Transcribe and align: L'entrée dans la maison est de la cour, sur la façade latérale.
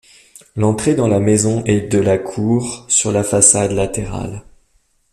L'entrée 0.55 0.95
dans 0.95 1.07
la 1.07 1.19
maison 1.19 1.63
est 1.65 1.81
de 1.81 1.99
la 1.99 2.17
cour, 2.17 2.85
sur 2.89 3.11
la 3.11 3.21
façade 3.21 3.71
latérale. 3.71 4.41